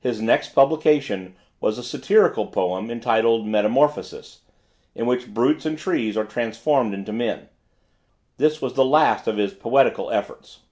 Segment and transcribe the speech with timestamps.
[0.00, 4.40] His next publication, was a Satirical Poem, entitled "Metamorphosis,"
[4.96, 7.48] in which brutes and trees are transformed into men.
[8.36, 10.62] This was the last of his poetical efforts.